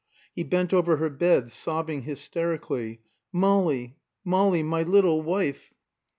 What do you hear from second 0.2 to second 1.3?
He bent over her